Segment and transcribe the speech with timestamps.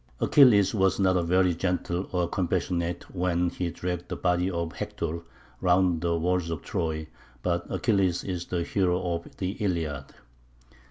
[0.19, 5.19] Achilles was not very gentle or compassionate when he dragged the body of Hector
[5.61, 7.05] round the walls of Troy:
[7.43, 10.05] but Achilles is the hero of the Iliad.